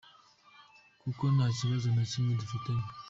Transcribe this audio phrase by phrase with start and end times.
[1.01, 2.85] Kuko nta kibazo na kimwe dufitanye.